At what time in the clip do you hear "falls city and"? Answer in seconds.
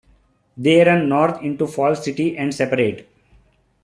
1.67-2.51